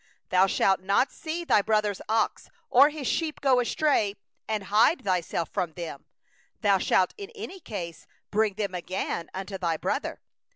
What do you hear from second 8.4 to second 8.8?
them